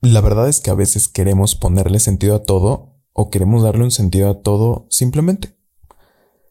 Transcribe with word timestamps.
La 0.00 0.20
verdad 0.20 0.48
es 0.48 0.60
que 0.60 0.70
a 0.70 0.74
veces 0.74 1.08
queremos 1.08 1.56
ponerle 1.56 1.98
sentido 1.98 2.36
a 2.36 2.44
todo 2.44 2.94
o 3.12 3.30
queremos 3.30 3.64
darle 3.64 3.82
un 3.82 3.90
sentido 3.90 4.30
a 4.30 4.42
todo 4.42 4.86
simplemente. 4.90 5.56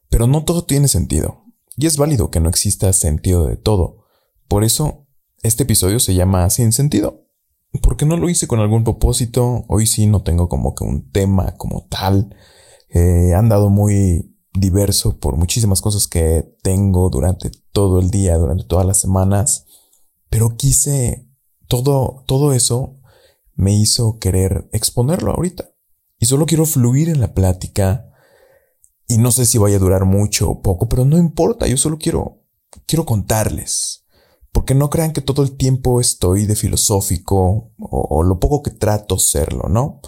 Pero 0.09 0.27
no 0.27 0.43
todo 0.43 0.65
tiene 0.65 0.89
sentido. 0.89 1.45
Y 1.77 1.85
es 1.85 1.97
válido 1.97 2.29
que 2.29 2.41
no 2.41 2.49
exista 2.49 2.91
sentido 2.91 3.45
de 3.45 3.55
todo. 3.55 4.03
Por 4.49 4.65
eso, 4.65 5.07
este 5.43 5.63
episodio 5.63 5.99
se 5.99 6.13
llama 6.13 6.49
Sin 6.49 6.73
sentido. 6.73 7.25
Porque 7.81 8.05
no 8.05 8.17
lo 8.17 8.29
hice 8.29 8.47
con 8.47 8.59
algún 8.59 8.83
propósito. 8.83 9.63
Hoy 9.69 9.87
sí 9.87 10.07
no 10.07 10.23
tengo 10.23 10.49
como 10.49 10.75
que 10.75 10.83
un 10.83 11.09
tema 11.11 11.55
como 11.55 11.85
tal. 11.89 12.35
he 12.89 13.33
andado 13.33 13.69
muy 13.69 14.35
diverso 14.53 15.19
por 15.19 15.37
muchísimas 15.37 15.81
cosas 15.81 16.07
que 16.07 16.43
tengo 16.63 17.09
durante 17.09 17.51
todo 17.71 17.99
el 17.99 18.11
día, 18.11 18.37
durante 18.37 18.65
todas 18.65 18.85
las 18.85 18.99
semanas. 18.99 19.67
Pero 20.29 20.57
quise 20.57 21.29
todo, 21.67 22.23
todo 22.27 22.51
eso 22.51 22.97
me 23.57 23.73
hizo 23.73 24.19
querer 24.19 24.69
exponerlo 24.71 25.31
ahorita. 25.33 25.71
Y 26.19 26.27
solo 26.27 26.45
quiero 26.45 26.65
fluir 26.65 27.09
en 27.09 27.19
la 27.19 27.33
plática. 27.33 28.09
Y 29.07 29.17
no 29.17 29.31
sé 29.31 29.45
si 29.45 29.57
vaya 29.57 29.75
a 29.75 29.79
durar 29.79 30.05
mucho 30.05 30.49
o 30.49 30.61
poco, 30.61 30.87
pero 30.87 31.05
no 31.05 31.17
importa, 31.17 31.67
yo 31.67 31.77
solo 31.77 31.97
quiero, 31.97 32.43
quiero 32.85 33.05
contarles. 33.05 34.05
Porque 34.51 34.75
no 34.75 34.89
crean 34.89 35.13
que 35.13 35.21
todo 35.21 35.43
el 35.43 35.57
tiempo 35.57 35.99
estoy 35.99 36.45
de 36.45 36.55
filosófico 36.55 37.71
o, 37.77 38.23
lo 38.23 38.39
poco 38.39 38.63
que 38.63 38.71
trato 38.71 39.19
serlo, 39.19 39.69
¿no? 39.69 40.01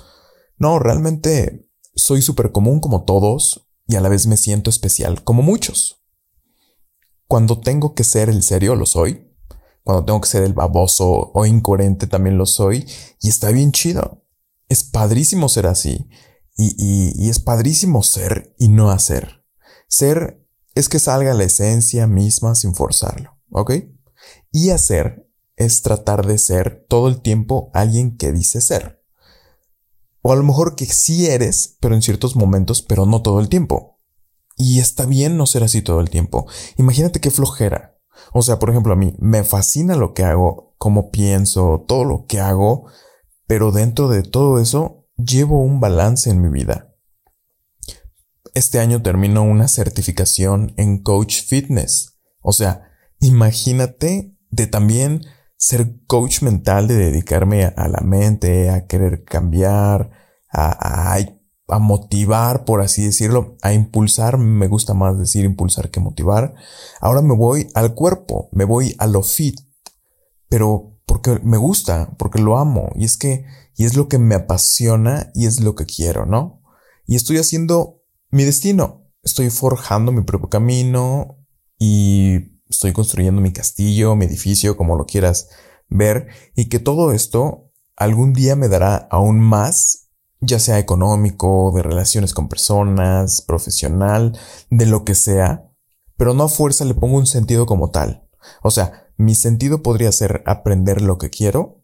No, 0.58 0.80
realmente 0.80 1.70
soy 1.96 2.22
súper 2.22 2.52
común 2.52 2.80
como 2.80 3.04
todos 3.04 3.68
y 3.88 3.96
a 3.96 4.02
la 4.02 4.10
vez 4.10 4.28
me 4.28 4.38
siento 4.38 4.70
especial 4.70 5.24
como 5.24 5.42
muchos. 5.42 6.04
Cuando 7.28 7.60
tengo 7.60 7.94
que 7.94 8.04
ser 8.04 8.30
el 8.30 8.42
serio, 8.42 8.76
lo 8.76 8.86
soy. 8.86 9.29
Cuando 9.84 10.06
tengo 10.06 10.22
que 10.22 10.30
ser 10.30 10.44
el 10.44 10.54
baboso 10.54 11.32
o 11.34 11.46
incoherente, 11.46 12.08
también 12.08 12.38
lo 12.38 12.46
soy. 12.46 12.86
Y 13.22 13.30
está 13.30 13.50
bien 13.52 13.72
chido. 13.72 14.24
Es 14.68 14.84
padrísimo 14.84 15.50
ser 15.50 15.68
así. 15.68 16.08
Y, 16.62 17.30
es 17.30 17.40
padrísimo 17.40 18.04
ser 18.04 18.54
y 18.60 18.68
no 18.68 18.92
hacer. 18.92 19.46
Ser 19.88 20.46
es 20.76 20.90
que 20.90 21.00
salga 21.00 21.34
la 21.34 21.46
esencia 21.46 22.06
misma 22.06 22.54
sin 22.54 22.76
forzarlo, 22.76 23.40
¿ok? 23.50 23.72
Y 24.52 24.72
hacer 24.72 25.26
es 25.56 25.82
tratar 25.82 26.26
de 26.26 26.38
ser 26.38 26.86
todo 26.90 27.08
el 27.08 27.22
tiempo 27.22 27.72
alguien 27.74 28.18
que 28.18 28.34
dice 28.34 28.60
ser. 28.60 29.02
O 30.22 30.34
a 30.34 30.36
lo 30.36 30.44
mejor 30.44 30.76
que 30.76 30.86
sí 30.86 31.28
eres, 31.28 31.78
pero 31.80 31.96
en 31.96 32.02
ciertos 32.02 32.36
momentos, 32.36 32.82
pero 32.82 33.06
no 33.06 33.22
todo 33.22 33.40
el 33.40 33.48
tiempo. 33.48 34.02
Y 34.58 34.80
está 34.80 35.06
bien 35.06 35.38
no 35.38 35.46
ser 35.46 35.64
así 35.64 35.82
todo 35.82 36.02
el 36.02 36.10
tiempo. 36.10 36.46
Imagínate 36.76 37.22
qué 37.22 37.32
flojera. 37.32 37.99
O 38.34 38.42
sea, 38.42 38.60
por 38.60 38.70
ejemplo, 38.70 38.94
a 38.94 38.96
mí 38.96 39.16
me 39.20 39.44
fascina 39.44 39.96
lo 39.96 40.14
que 40.14 40.24
hago, 40.24 40.76
cómo 40.78 41.12
pienso, 41.12 41.86
todo 41.88 42.04
lo 42.04 42.26
que 42.26 42.40
hago, 42.40 42.86
pero 43.48 43.72
dentro 43.72 44.08
de 44.08 44.24
todo 44.24 44.60
eso 44.60 45.08
llevo 45.18 45.62
un 45.64 45.80
balance 45.80 46.30
en 46.30 46.42
mi 46.42 46.50
vida. 46.50 46.96
Este 48.54 48.80
año 48.80 49.02
termino 49.02 49.44
una 49.44 49.68
certificación 49.68 50.74
en 50.78 51.02
coach 51.02 51.44
fitness. 51.44 52.20
O 52.42 52.52
sea, 52.52 52.90
imagínate 53.20 54.36
de 54.50 54.68
también 54.68 55.22
ser 55.58 56.00
coach 56.08 56.42
mental, 56.42 56.88
de 56.88 56.96
dedicarme 56.96 57.66
a, 57.66 57.88
la 57.88 58.00
mente, 58.02 58.70
a 58.70 58.88
querer 58.88 59.24
cambiar, 59.24 60.12
a, 60.50 61.14
a, 61.14 61.20
motivar, 61.78 62.66
por 62.66 62.82
así 62.82 63.04
decirlo, 63.04 63.58
a 63.62 63.74
impulsar. 63.74 64.40
Me 64.40 64.68
gusta 64.68 64.96
más 64.96 65.20
decir 65.20 65.46
impulsar 65.46 65.92
que 65.92 66.00
motivar. 66.00 66.56
Ahora 67.00 67.22
me 67.22 67.36
voy 67.36 67.68
al 67.76 67.94
cuerpo, 67.94 68.50
me 68.52 68.64
voy 68.64 68.96
a 68.98 69.06
lo 69.06 69.22
fit. 69.22 69.60
Pero 70.50 71.00
porque 71.10 71.40
me 71.44 71.58
gusta, 71.58 72.16
porque 72.18 72.40
lo 72.40 72.60
amo, 72.60 72.90
y 72.96 73.04
es 73.04 73.18
que, 73.18 73.46
y 73.76 73.86
es 73.86 73.98
lo 73.98 74.08
que 74.08 74.20
me 74.20 74.36
apasiona 74.36 75.32
y 75.34 75.48
es 75.48 75.60
lo 75.60 75.74
que 75.74 75.86
quiero, 75.86 76.28
¿no? 76.28 76.62
Y 77.08 77.16
estoy 77.16 77.38
haciendo 77.38 78.04
mi 78.30 78.44
destino, 78.44 79.08
estoy 79.24 79.50
forjando 79.50 80.12
mi 80.12 80.22
propio 80.22 80.50
camino 80.50 81.40
y 81.80 82.62
estoy 82.70 82.94
construyendo 82.94 83.42
mi 83.42 83.52
castillo, 83.52 84.16
mi 84.16 84.26
edificio, 84.26 84.78
como 84.78 84.96
lo 84.96 85.08
quieras 85.08 85.50
ver, 85.90 86.28
y 86.56 86.70
que 86.70 86.78
todo 86.78 87.12
esto 87.12 87.72
algún 87.96 88.34
día 88.34 88.56
me 88.56 88.68
dará 88.68 89.08
aún 89.10 89.40
más, 89.40 90.09
ya 90.42 90.60
sea 90.60 90.80
económico, 90.80 91.72
de 91.76 91.84
relaciones 91.84 92.34
con 92.34 92.48
personas, 92.48 93.42
profesional, 93.42 94.38
de 94.70 94.86
lo 94.86 95.04
que 95.04 95.16
sea, 95.16 95.70
pero 96.18 96.34
no 96.34 96.44
a 96.44 96.50
fuerza 96.50 96.86
le 96.86 96.94
pongo 96.94 97.18
un 97.18 97.26
sentido 97.26 97.66
como 97.66 97.92
tal. 97.92 98.28
O 98.62 98.72
sea, 98.72 99.10
mi 99.18 99.36
sentido 99.36 99.84
podría 99.84 100.12
ser 100.12 100.44
aprender 100.46 101.02
lo 101.02 101.18
que 101.18 101.30
quiero 101.30 101.84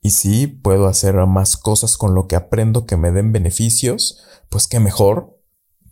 y 0.00 0.10
si 0.10 0.48
puedo 0.48 0.88
hacer 0.88 1.14
más 1.26 1.56
cosas 1.56 1.96
con 1.96 2.14
lo 2.14 2.26
que 2.26 2.34
aprendo 2.34 2.86
que 2.86 2.96
me 2.96 3.12
den 3.12 3.32
beneficios, 3.32 4.20
pues 4.48 4.66
qué 4.66 4.80
mejor. 4.80 5.38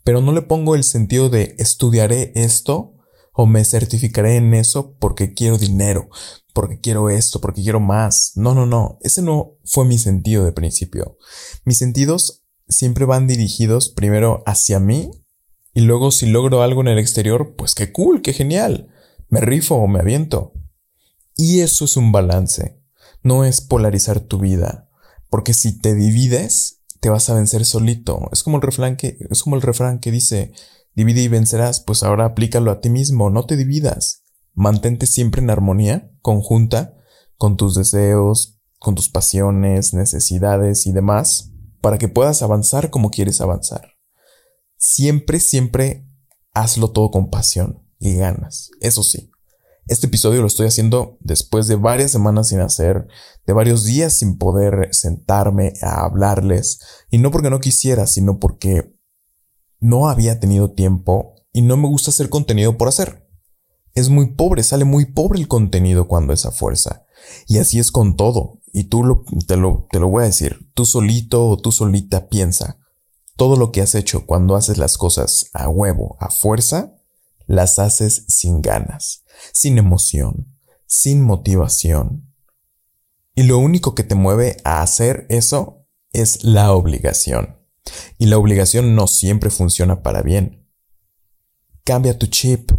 Pero 0.03 0.21
no 0.21 0.33
le 0.33 0.41
pongo 0.41 0.75
el 0.75 0.83
sentido 0.83 1.29
de 1.29 1.55
estudiaré 1.59 2.33
esto 2.35 2.95
o 3.33 3.45
me 3.45 3.63
certificaré 3.63 4.35
en 4.35 4.53
eso 4.53 4.95
porque 4.99 5.33
quiero 5.33 5.57
dinero, 5.57 6.09
porque 6.53 6.79
quiero 6.79 7.09
esto, 7.09 7.39
porque 7.39 7.61
quiero 7.61 7.79
más. 7.79 8.33
No, 8.35 8.53
no, 8.53 8.65
no, 8.65 8.97
ese 9.01 9.21
no 9.21 9.57
fue 9.63 9.85
mi 9.85 9.97
sentido 9.97 10.45
de 10.45 10.51
principio. 10.51 11.17
Mis 11.65 11.77
sentidos 11.77 12.43
siempre 12.67 13.05
van 13.05 13.27
dirigidos 13.27 13.89
primero 13.89 14.43
hacia 14.45 14.79
mí 14.79 15.11
y 15.73 15.81
luego 15.81 16.11
si 16.11 16.25
logro 16.25 16.61
algo 16.61 16.81
en 16.81 16.89
el 16.89 16.99
exterior, 16.99 17.55
pues 17.55 17.75
qué 17.75 17.91
cool, 17.91 18.21
qué 18.21 18.33
genial. 18.33 18.89
Me 19.29 19.39
rifo 19.39 19.75
o 19.75 19.87
me 19.87 19.99
aviento. 19.99 20.53
Y 21.35 21.61
eso 21.61 21.85
es 21.85 21.95
un 21.95 22.11
balance, 22.11 22.81
no 23.23 23.45
es 23.45 23.61
polarizar 23.61 24.19
tu 24.19 24.37
vida, 24.37 24.89
porque 25.29 25.53
si 25.53 25.79
te 25.79 25.95
divides, 25.95 26.81
te 26.99 27.09
vas 27.09 27.29
a 27.29 27.35
vencer 27.35 27.65
solito. 27.65 28.29
Es 28.31 28.43
como 28.43 28.57
el 28.57 28.61
refrán 28.61 28.97
que, 28.97 29.17
es 29.29 29.41
como 29.41 29.55
el 29.55 29.61
refrán 29.61 29.99
que 29.99 30.11
dice, 30.11 30.51
divide 30.93 31.21
y 31.21 31.27
vencerás, 31.27 31.79
pues 31.79 32.03
ahora 32.03 32.25
aplícalo 32.25 32.71
a 32.71 32.81
ti 32.81 32.89
mismo, 32.89 33.29
no 33.29 33.45
te 33.45 33.57
dividas. 33.57 34.23
Mantente 34.53 35.05
siempre 35.05 35.41
en 35.41 35.49
armonía, 35.49 36.11
conjunta, 36.21 36.95
con 37.37 37.57
tus 37.57 37.75
deseos, 37.75 38.59
con 38.79 38.95
tus 38.95 39.09
pasiones, 39.09 39.93
necesidades 39.93 40.85
y 40.87 40.91
demás, 40.91 41.51
para 41.81 41.97
que 41.97 42.07
puedas 42.07 42.41
avanzar 42.41 42.89
como 42.89 43.09
quieres 43.09 43.41
avanzar. 43.41 43.93
Siempre, 44.77 45.39
siempre 45.39 46.07
hazlo 46.53 46.91
todo 46.91 47.11
con 47.11 47.29
pasión 47.29 47.87
y 47.99 48.15
ganas, 48.15 48.71
eso 48.81 49.03
sí. 49.03 49.31
Este 49.87 50.07
episodio 50.07 50.41
lo 50.41 50.47
estoy 50.47 50.67
haciendo 50.67 51.17
después 51.21 51.67
de 51.67 51.75
varias 51.75 52.11
semanas 52.11 52.49
sin 52.49 52.59
hacer, 52.59 53.07
de 53.45 53.53
varios 53.53 53.83
días 53.83 54.13
sin 54.13 54.37
poder 54.37 54.89
sentarme 54.91 55.73
a 55.81 56.05
hablarles, 56.05 56.79
y 57.09 57.17
no 57.17 57.31
porque 57.31 57.49
no 57.49 57.59
quisiera, 57.59 58.07
sino 58.07 58.39
porque 58.39 58.95
no 59.81 60.07
había 60.07 60.39
tenido 60.39 60.71
tiempo 60.71 61.35
y 61.51 61.61
no 61.63 61.75
me 61.75 61.89
gusta 61.89 62.11
hacer 62.11 62.29
contenido 62.29 62.77
por 62.77 62.87
hacer. 62.87 63.27
Es 63.93 64.07
muy 64.07 64.35
pobre, 64.35 64.63
sale 64.63 64.85
muy 64.85 65.05
pobre 65.05 65.39
el 65.39 65.49
contenido 65.49 66.07
cuando 66.07 66.31
es 66.31 66.45
a 66.45 66.51
fuerza. 66.51 67.05
Y 67.47 67.57
así 67.57 67.79
es 67.79 67.91
con 67.91 68.15
todo. 68.15 68.61
Y 68.71 68.85
tú 68.85 69.03
lo, 69.03 69.25
te, 69.47 69.57
lo, 69.57 69.87
te 69.91 69.99
lo 69.99 70.07
voy 70.07 70.23
a 70.23 70.27
decir, 70.27 70.71
tú 70.73 70.85
solito 70.85 71.45
o 71.49 71.57
tú 71.57 71.73
solita 71.73 72.29
piensa, 72.29 72.77
todo 73.35 73.57
lo 73.57 73.73
que 73.73 73.81
has 73.81 73.95
hecho 73.95 74.25
cuando 74.25 74.55
haces 74.55 74.77
las 74.77 74.97
cosas 74.97 75.49
a 75.53 75.67
huevo, 75.67 76.15
a 76.21 76.29
fuerza, 76.29 76.95
las 77.47 77.79
haces 77.79 78.23
sin 78.29 78.61
ganas, 78.61 79.25
sin 79.51 79.77
emoción, 79.77 80.55
sin 80.85 81.21
motivación. 81.21 82.33
Y 83.35 83.43
lo 83.43 83.57
único 83.57 83.93
que 83.93 84.03
te 84.03 84.15
mueve 84.15 84.57
a 84.63 84.81
hacer 84.81 85.25
eso 85.29 85.85
es 86.13 86.43
la 86.43 86.71
obligación. 86.71 87.60
Y 88.17 88.27
la 88.27 88.37
obligación 88.37 88.95
no 88.95 89.07
siempre 89.07 89.49
funciona 89.49 90.03
para 90.03 90.21
bien. 90.21 90.67
Cambia 91.83 92.17
tu 92.17 92.27
chip. 92.27 92.71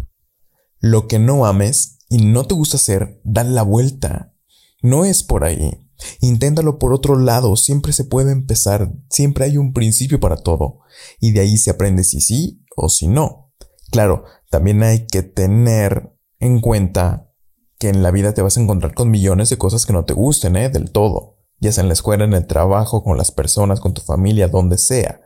Lo 0.79 1.07
que 1.07 1.19
no 1.19 1.45
ames 1.45 1.99
y 2.09 2.25
no 2.25 2.45
te 2.45 2.55
gusta 2.55 2.77
hacer, 2.77 3.21
dale 3.23 3.51
la 3.51 3.63
vuelta. 3.63 4.35
No 4.81 5.05
es 5.05 5.23
por 5.23 5.43
ahí. 5.43 5.83
Inténtalo 6.19 6.79
por 6.79 6.93
otro 6.93 7.17
lado, 7.17 7.55
siempre 7.55 7.93
se 7.93 8.03
puede 8.03 8.31
empezar, 8.31 8.93
siempre 9.09 9.45
hay 9.45 9.57
un 9.57 9.73
principio 9.73 10.19
para 10.19 10.37
todo, 10.37 10.79
y 11.19 11.31
de 11.31 11.41
ahí 11.41 11.57
se 11.57 11.69
aprende 11.69 12.03
si 12.03 12.21
sí 12.21 12.63
o 12.75 12.89
si 12.89 13.07
no. 13.07 13.53
Claro, 13.91 14.25
también 14.49 14.83
hay 14.83 15.07
que 15.07 15.23
tener 15.23 16.13
en 16.39 16.59
cuenta 16.59 17.31
que 17.77 17.89
en 17.89 18.03
la 18.03 18.11
vida 18.11 18.33
te 18.33 18.41
vas 18.41 18.57
a 18.57 18.61
encontrar 18.61 18.93
con 18.93 19.11
millones 19.11 19.49
de 19.49 19.57
cosas 19.57 19.85
que 19.85 19.93
no 19.93 20.05
te 20.05 20.13
gusten, 20.13 20.55
¿eh? 20.55 20.69
Del 20.69 20.91
todo. 20.91 21.32
Ya 21.63 21.71
sea 21.71 21.81
en 21.83 21.87
la 21.87 21.93
escuela, 21.93 22.25
en 22.25 22.33
el 22.33 22.45
trabajo, 22.45 23.05
con 23.05 23.17
las 23.17 23.31
personas, 23.31 23.79
con 23.79 23.93
tu 23.93 24.01
familia, 24.01 24.49
donde 24.49 24.77
sea. 24.77 25.21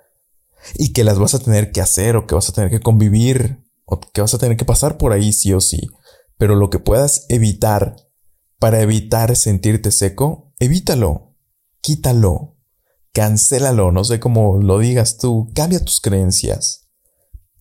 Y 0.75 0.94
que 0.94 1.04
las 1.04 1.18
vas 1.18 1.34
a 1.34 1.39
tener 1.39 1.72
que 1.72 1.81
hacer 1.81 2.16
o 2.16 2.28
que 2.28 2.36
vas 2.36 2.48
a 2.48 2.54
tener 2.54 2.69
que 2.69 2.80
convivir 2.80 3.66
o 3.86 4.00
que 4.00 4.22
vas 4.22 4.36
a 4.36 4.38
tener 4.38 4.56
que 4.56 4.63
pasar 4.63 5.00
por 5.00 5.13
ahí 5.13 5.34
sí 5.34 5.51
o 5.54 5.60
sí. 5.60 5.89
Pero 6.38 6.56
lo 6.56 6.69
que 6.69 6.78
puedas 6.78 7.25
evitar 7.30 7.95
para 8.60 8.81
evitar 8.81 9.36
sentirte 9.36 9.89
seco, 9.89 10.54
evítalo. 10.60 11.36
Quítalo. 11.81 12.60
Cancélalo. 13.13 13.92
No 13.92 14.04
sé 14.04 14.19
cómo 14.19 14.60
lo 14.62 14.78
digas 14.78 15.18
tú. 15.18 15.51
Cambia 15.56 15.84
tus 15.84 16.01
creencias. 16.01 16.88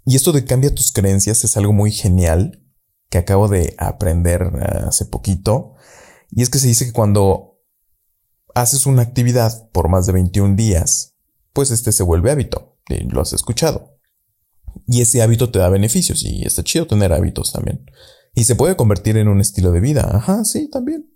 Y 0.05 0.17
esto 0.17 0.33
de 0.33 0.45
cambia 0.45 0.75
tus 0.75 0.93
creencias 0.93 1.45
es 1.45 1.57
algo 1.57 1.73
muy 1.73 1.93
genial 1.93 2.63
que 3.09 3.17
acabo 3.17 3.49
de 3.49 3.75
aprender 3.79 4.43
eh, 4.43 4.85
hace 4.87 5.07
poquito. 5.07 5.77
Y 6.31 6.43
es 6.43 6.51
que 6.51 6.59
se 6.59 6.69
dice 6.69 6.85
que 6.85 6.93
cuando 6.93 7.56
haces 8.57 8.87
una 8.87 9.03
actividad 9.03 9.69
por 9.71 9.91
más 9.91 10.07
de 10.07 10.15
21 10.15 10.57
días, 10.57 11.15
pues 11.53 11.71
este 11.71 11.93
se 11.93 12.03
vuelve 12.03 12.31
hábito, 12.31 12.79
y 12.89 13.05
lo 13.05 13.21
has 13.21 13.35
escuchado. 13.35 13.99
Y 14.87 15.03
ese 15.03 15.21
hábito 15.21 15.51
te 15.51 15.59
da 15.59 15.69
beneficios 15.69 16.25
y 16.25 16.43
está 16.43 16.65
chido 16.65 16.87
tener 16.87 17.13
hábitos 17.13 17.53
también. 17.53 17.85
Y 18.35 18.45
se 18.45 18.57
puede 18.57 18.75
convertir 18.75 19.19
en 19.19 19.29
un 19.29 19.43
estilo 19.43 19.73
de 19.73 19.81
vida, 19.81 20.09
ajá, 20.11 20.43
sí, 20.47 20.71
también. 20.71 21.15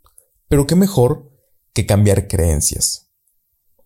Pero 0.49 0.67
qué 0.67 0.75
mejor 0.75 1.33
que 1.73 1.87
cambiar 1.87 2.29
creencias. 2.29 3.11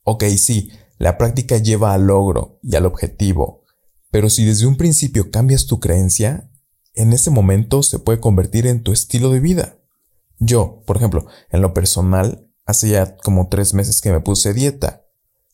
Ok, 0.02 0.24
sí, 0.36 0.72
la 0.98 1.16
práctica 1.16 1.56
lleva 1.58 1.94
al 1.94 2.08
logro 2.08 2.58
y 2.60 2.74
al 2.74 2.86
objetivo, 2.86 3.62
pero 4.10 4.30
si 4.30 4.44
desde 4.44 4.66
un 4.66 4.76
principio 4.76 5.30
cambias 5.30 5.66
tu 5.66 5.78
creencia, 5.78 6.50
en 6.94 7.12
ese 7.12 7.30
momento 7.30 7.84
se 7.84 8.00
puede 8.00 8.18
convertir 8.18 8.66
en 8.66 8.82
tu 8.82 8.92
estilo 8.92 9.30
de 9.30 9.38
vida. 9.38 9.78
Yo, 10.40 10.82
por 10.86 10.96
ejemplo, 10.96 11.26
en 11.50 11.62
lo 11.62 11.72
personal, 11.72 12.43
hace 12.64 12.88
ya 12.90 13.16
como 13.16 13.48
tres 13.48 13.74
meses 13.74 14.00
que 14.00 14.10
me 14.10 14.20
puse 14.20 14.54
dieta 14.54 15.04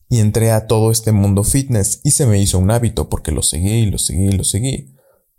y 0.09 0.19
entré 0.19 0.51
a 0.51 0.67
todo 0.67 0.91
este 0.91 1.13
mundo 1.13 1.45
fitness 1.45 2.01
y 2.03 2.11
se 2.13 2.27
me 2.27 2.41
hizo 2.41 2.59
un 2.59 2.71
hábito 2.71 3.09
porque 3.09 3.31
lo 3.33 3.43
seguí, 3.43 3.87
lo 3.87 3.99
seguí, 3.99 4.31
lo 4.33 4.45
seguí. 4.45 4.97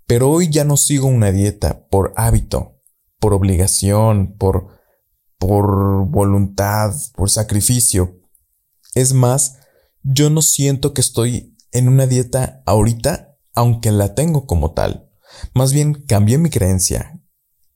Pero 0.07 0.29
hoy 0.29 0.49
ya 0.49 0.63
no 0.63 0.77
sigo 0.77 1.07
una 1.07 1.31
dieta 1.31 1.87
por 1.89 2.13
hábito, 2.15 2.81
por 3.19 3.33
obligación, 3.33 4.35
por, 4.37 4.79
por 5.37 6.05
voluntad, 6.07 6.93
por 7.15 7.29
sacrificio. 7.29 8.19
Es 8.95 9.13
más, 9.13 9.57
yo 10.03 10.29
no 10.29 10.41
siento 10.41 10.93
que 10.93 11.01
estoy 11.01 11.57
en 11.71 11.87
una 11.87 12.07
dieta 12.07 12.63
ahorita, 12.65 13.37
aunque 13.53 13.91
la 13.91 14.15
tengo 14.15 14.45
como 14.45 14.73
tal. 14.73 15.09
Más 15.53 15.71
bien 15.73 15.93
cambié 15.93 16.37
mi 16.37 16.49
creencia 16.49 17.20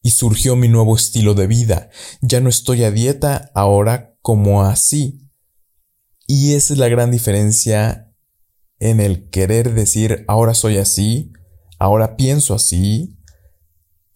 y 0.06 0.12
surgió 0.12 0.56
mi 0.56 0.68
nuevo 0.68 0.96
estilo 0.96 1.34
de 1.34 1.48
vida. 1.48 1.90
Ya 2.22 2.40
no 2.40 2.48
estoy 2.48 2.84
a 2.84 2.92
dieta 2.92 3.50
ahora 3.56 4.16
como 4.22 4.62
así. 4.62 5.32
Y 6.28 6.54
esa 6.54 6.74
es 6.74 6.80
la 6.80 6.90
gran 6.90 7.10
diferencia 7.10 8.14
en 8.78 9.00
el 9.00 9.32
querer 9.32 9.74
decir 9.74 10.24
ahora 10.28 10.54
soy 10.54 10.78
así, 10.78 11.34
ahora 11.80 12.18
pienso 12.18 12.54
así. 12.54 13.18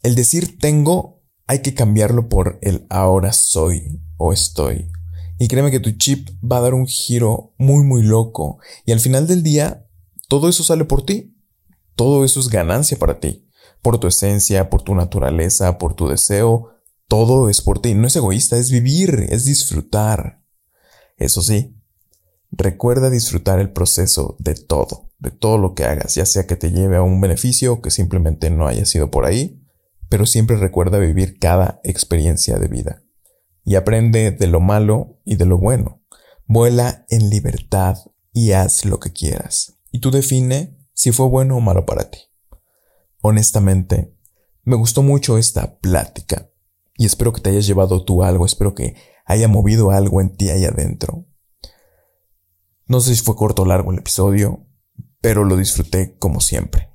El 0.03 0.13
decir 0.13 0.59
tengo 0.59 1.23
hay 1.47 1.63
que 1.63 1.73
cambiarlo 1.73 2.29
por 2.29 2.59
el 2.61 2.85
ahora 2.91 3.33
soy 3.33 3.99
o 4.17 4.31
estoy. 4.31 4.91
Y 5.39 5.47
créeme 5.47 5.71
que 5.71 5.79
tu 5.79 5.93
chip 5.93 6.29
va 6.39 6.57
a 6.57 6.61
dar 6.61 6.75
un 6.75 6.85
giro 6.85 7.55
muy 7.57 7.83
muy 7.83 8.03
loco. 8.03 8.59
Y 8.85 8.91
al 8.91 8.99
final 8.99 9.25
del 9.25 9.41
día, 9.41 9.87
todo 10.27 10.49
eso 10.49 10.63
sale 10.63 10.85
por 10.85 11.03
ti. 11.03 11.35
Todo 11.95 12.23
eso 12.25 12.39
es 12.39 12.49
ganancia 12.49 12.95
para 12.99 13.19
ti. 13.19 13.48
Por 13.81 13.99
tu 13.99 14.07
esencia, 14.07 14.69
por 14.69 14.81
tu 14.81 14.95
naturaleza, 14.95 15.77
por 15.77 15.93
tu 15.93 16.07
deseo. 16.07 16.69
Todo 17.07 17.49
es 17.49 17.61
por 17.61 17.79
ti. 17.79 17.93
No 17.93 18.07
es 18.07 18.15
egoísta, 18.15 18.57
es 18.57 18.71
vivir, 18.71 19.27
es 19.29 19.45
disfrutar. 19.45 20.41
Eso 21.17 21.41
sí, 21.41 21.75
recuerda 22.51 23.09
disfrutar 23.09 23.59
el 23.59 23.71
proceso 23.71 24.35
de 24.39 24.55
todo, 24.55 25.11
de 25.19 25.31
todo 25.31 25.57
lo 25.57 25.75
que 25.75 25.83
hagas, 25.83 26.15
ya 26.15 26.25
sea 26.25 26.47
que 26.47 26.55
te 26.55 26.71
lleve 26.71 26.97
a 26.97 27.01
un 27.01 27.19
beneficio 27.19 27.73
o 27.73 27.81
que 27.81 27.91
simplemente 27.91 28.49
no 28.49 28.67
haya 28.67 28.85
sido 28.85 29.11
por 29.11 29.25
ahí, 29.25 29.61
pero 30.07 30.25
siempre 30.25 30.55
recuerda 30.55 30.97
vivir 30.97 31.37
cada 31.39 31.81
experiencia 31.83 32.57
de 32.57 32.67
vida 32.67 33.03
y 33.63 33.75
aprende 33.75 34.31
de 34.31 34.47
lo 34.47 34.59
malo 34.61 35.19
y 35.25 35.35
de 35.35 35.45
lo 35.45 35.57
bueno. 35.57 36.01
Vuela 36.47 37.05
en 37.09 37.29
libertad 37.29 37.97
y 38.33 38.53
haz 38.53 38.85
lo 38.85 38.99
que 38.99 39.13
quieras. 39.13 39.77
Y 39.91 39.99
tú 39.99 40.09
define 40.09 40.75
si 40.93 41.11
fue 41.11 41.27
bueno 41.27 41.57
o 41.57 41.59
malo 41.59 41.85
para 41.85 42.09
ti. 42.09 42.19
Honestamente, 43.21 44.15
me 44.63 44.75
gustó 44.75 45.01
mucho 45.01 45.37
esta 45.37 45.79
plática 45.79 46.49
y 46.95 47.05
espero 47.05 47.33
que 47.33 47.41
te 47.41 47.49
hayas 47.49 47.67
llevado 47.67 48.03
tú 48.03 48.23
algo, 48.23 48.45
espero 48.45 48.75
que 48.75 48.95
haya 49.25 49.47
movido 49.47 49.91
algo 49.91 50.21
en 50.21 50.35
ti 50.35 50.49
ahí 50.49 50.65
adentro. 50.65 51.25
No 52.87 52.99
sé 52.99 53.15
si 53.15 53.23
fue 53.23 53.35
corto 53.35 53.61
o 53.61 53.65
largo 53.65 53.91
el 53.91 53.99
episodio, 53.99 54.65
pero 55.21 55.43
lo 55.43 55.57
disfruté 55.57 56.17
como 56.17 56.39
siempre. 56.39 56.89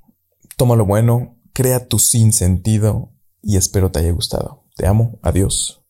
Toma 0.57 0.77
lo 0.77 0.85
bueno, 0.85 1.41
crea 1.53 1.87
tu 1.87 1.99
sin 1.99 2.33
sentido 2.33 3.13
y 3.43 3.57
espero 3.57 3.91
te 3.91 4.01
haya 4.01 4.13
gustado. 4.13 4.65
Te 4.77 4.87
amo, 4.87 5.19
adiós. 5.23 5.85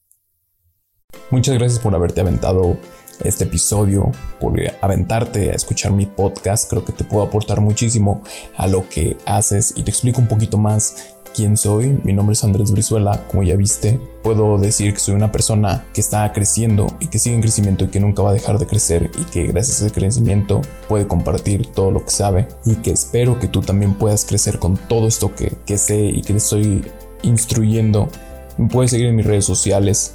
Muchas 1.30 1.54
gracias 1.54 1.80
por 1.80 1.94
haberte 1.94 2.20
aventado 2.20 2.76
este 3.22 3.44
episodio, 3.44 4.10
por 4.40 4.54
aventarte 4.80 5.50
a 5.50 5.54
escuchar 5.54 5.92
mi 5.92 6.06
podcast. 6.06 6.68
Creo 6.68 6.84
que 6.84 6.92
te 6.92 7.04
puedo 7.04 7.24
aportar 7.24 7.60
muchísimo 7.60 8.22
a 8.56 8.66
lo 8.66 8.88
que 8.88 9.16
haces 9.26 9.74
y 9.76 9.82
te 9.82 9.90
explico 9.90 10.20
un 10.20 10.28
poquito 10.28 10.58
más 10.58 11.14
quién 11.34 11.56
soy. 11.56 11.98
Mi 12.04 12.12
nombre 12.12 12.34
es 12.34 12.44
Andrés 12.44 12.70
Brizuela, 12.70 13.24
como 13.28 13.42
ya 13.42 13.56
viste. 13.56 14.00
Puedo 14.22 14.58
decir 14.58 14.94
que 14.94 15.00
soy 15.00 15.14
una 15.14 15.32
persona 15.32 15.84
que 15.92 16.00
está 16.00 16.32
creciendo 16.32 16.86
y 17.00 17.08
que 17.08 17.18
sigue 17.18 17.34
en 17.34 17.42
crecimiento 17.42 17.84
y 17.84 17.88
que 17.88 18.00
nunca 18.00 18.22
va 18.22 18.30
a 18.30 18.34
dejar 18.34 18.58
de 18.58 18.66
crecer 18.66 19.10
y 19.18 19.24
que 19.24 19.46
gracias 19.48 19.82
a 19.82 19.86
ese 19.86 19.94
crecimiento 19.94 20.62
puede 20.88 21.06
compartir 21.06 21.66
todo 21.72 21.90
lo 21.90 22.04
que 22.04 22.10
sabe 22.10 22.48
y 22.64 22.76
que 22.76 22.92
espero 22.92 23.38
que 23.38 23.48
tú 23.48 23.60
también 23.60 23.94
puedas 23.94 24.24
crecer 24.24 24.58
con 24.58 24.76
todo 24.76 25.08
esto 25.08 25.34
que, 25.34 25.52
que 25.66 25.76
sé 25.76 26.04
y 26.04 26.22
que 26.22 26.36
estoy 26.36 26.84
instruyendo. 27.22 28.08
Me 28.56 28.68
puedes 28.68 28.92
seguir 28.92 29.06
en 29.06 29.16
mis 29.16 29.26
redes 29.26 29.44
sociales 29.44 30.14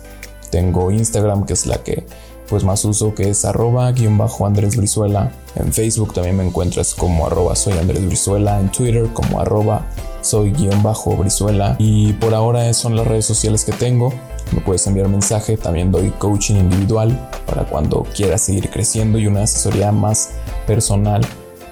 tengo 0.49 0.91
Instagram, 0.91 1.45
que 1.45 1.53
es 1.53 1.65
la 1.65 1.83
que 1.83 2.05
pues 2.49 2.63
más 2.63 2.83
uso, 2.85 3.13
que 3.13 3.29
es 3.29 3.45
arroba 3.45 3.91
guion 3.91 4.17
bajo 4.17 4.45
Andrés 4.45 4.75
Brizuela. 4.75 5.31
En 5.55 5.71
Facebook 5.71 6.13
también 6.13 6.37
me 6.37 6.45
encuentras 6.45 6.95
como 6.95 7.27
arroba 7.27 7.55
soy 7.55 7.77
Andrés 7.77 8.05
Brizuela. 8.05 8.59
En 8.59 8.71
Twitter 8.71 9.07
como 9.13 9.39
arroba 9.39 9.85
soy 10.21 10.51
guion 10.51 10.81
bajo 10.81 11.15
Brizuela. 11.15 11.75
Y 11.77 12.13
por 12.13 12.33
ahora 12.33 12.73
son 12.73 12.95
las 12.95 13.07
redes 13.07 13.25
sociales 13.25 13.63
que 13.63 13.71
tengo. 13.71 14.13
Me 14.51 14.61
puedes 14.61 14.85
enviar 14.87 15.07
mensaje, 15.07 15.57
también 15.57 15.91
doy 15.91 16.09
coaching 16.17 16.55
individual 16.55 17.29
para 17.45 17.65
cuando 17.65 18.03
quieras 18.15 18.41
seguir 18.41 18.69
creciendo 18.69 19.19
y 19.19 19.27
una 19.27 19.43
asesoría 19.43 19.91
más 19.91 20.31
personal. 20.65 21.21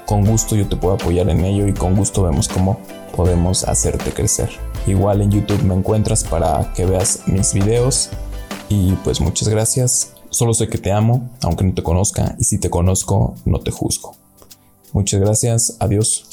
Con 0.06 0.26
gusto 0.26 0.56
yo 0.56 0.68
te 0.70 0.76
puedo 0.76 0.94
apoyar 0.94 1.30
en 1.30 1.44
ello 1.44 1.68
y 1.68 1.74
con 1.74 1.96
gusto 1.96 2.24
vemos 2.24 2.48
cómo 2.48 2.80
podemos 3.16 3.64
hacerte 3.68 4.12
crecer. 4.12 4.50
Igual 4.86 5.22
en 5.22 5.32
YouTube 5.32 5.64
me 5.64 5.74
encuentras 5.74 6.24
para 6.24 6.72
que 6.74 6.86
veas 6.86 7.22
mis 7.26 7.54
videos 7.54 8.10
y 8.70 8.94
pues 9.04 9.20
muchas 9.20 9.50
gracias. 9.50 10.17
Solo 10.38 10.54
sé 10.54 10.68
que 10.68 10.78
te 10.78 10.92
amo, 10.92 11.32
aunque 11.42 11.64
no 11.64 11.74
te 11.74 11.82
conozca, 11.82 12.36
y 12.38 12.44
si 12.44 12.60
te 12.60 12.70
conozco, 12.70 13.34
no 13.46 13.60
te 13.60 13.72
juzgo. 13.72 14.16
Muchas 14.94 15.20
gracias, 15.20 15.78
adiós. 15.80 16.27